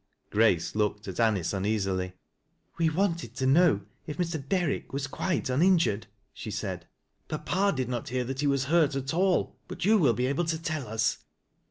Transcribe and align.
Grace 0.31 0.71
glanced 0.71 1.07
at 1.07 1.19
Anice 1.19 1.53
uneasily" 1.53 2.13
We 2.79 2.89
wanted 2.89 3.35
to 3.35 3.45
know 3.45 3.81
if 4.07 4.17
Mr. 4.17 4.43
Derrick 4.49 4.91
was 4.91 5.05
qnite 5.05 5.43
unin 5.43 5.75
jured," 5.77 6.05
she 6.33 6.49
said." 6.49 6.87
Papa 7.27 7.71
did 7.77 7.87
not 7.87 8.09
hear 8.09 8.23
that 8.23 8.39
he 8.39 8.47
was 8.47 8.63
hurl 8.63 8.97
at 8.97 9.13
all, 9.13 9.59
but 9.67 9.85
you 9.85 9.99
will 9.99 10.13
be 10.13 10.25
able 10.25 10.45
to 10.45 10.59
tell 10.59 10.87
us." 10.87 10.87
80 10.87 10.87
THAT 10.87 10.91
LASS 10.93 11.03
0' 11.03 11.21
LOWBIE'S. 11.21 11.25